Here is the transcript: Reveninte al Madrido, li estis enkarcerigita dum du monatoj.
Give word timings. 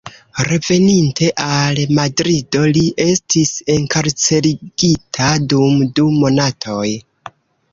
Reveninte 0.45 1.27
al 1.47 1.81
Madrido, 1.97 2.61
li 2.77 2.83
estis 3.05 3.51
enkarcerigita 3.75 5.29
dum 5.55 5.85
du 6.01 6.09
monatoj. 6.25 6.89